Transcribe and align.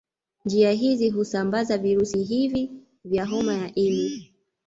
Njia 0.45 0.71
hizi 0.71 1.09
husambaza 1.09 1.77
virusi 1.77 2.23
hivi 2.23 2.71
vya 3.05 3.25
homa 3.25 3.53
ya 3.53 3.75
ini 3.75 4.33